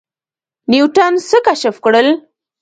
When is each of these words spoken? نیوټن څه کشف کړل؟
نیوټن 0.71 1.13
څه 1.27 1.37
کشف 1.47 1.75
کړل؟ 1.85 2.07